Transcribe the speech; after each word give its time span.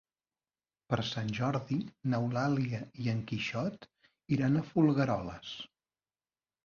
Per 0.93 0.97
Sant 1.09 1.27
Jordi 1.39 1.77
n'Eulàlia 2.13 2.79
i 3.03 3.13
en 3.13 3.21
Quixot 3.33 3.87
iran 4.39 4.59
a 4.59 4.65
Folgueroles. 4.71 5.53